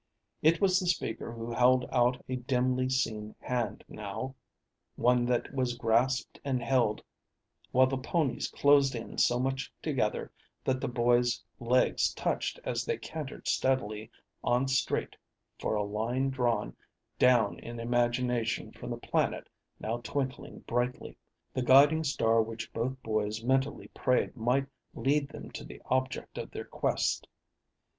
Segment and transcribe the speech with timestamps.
[0.41, 4.33] It was the speaker who held out a dimly seen hand now,
[4.95, 7.03] one that was grasped and held
[7.71, 10.31] while the ponies closed in so much together
[10.63, 14.09] that the boys' legs touched as they cantered steadily
[14.43, 15.15] on straight
[15.59, 16.75] for a line drawn
[17.19, 19.47] down in imagination from the planet
[19.79, 21.15] now twinkling brightly
[21.53, 24.65] the guiding star which both boys mentally prayed might
[24.95, 27.27] lead them to the object of their quest.